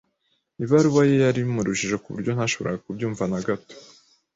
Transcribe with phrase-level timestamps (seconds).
[0.63, 3.75] Ibaruwa ye yari mu rujijo ku buryo ntashoboraga kubyumva na gato.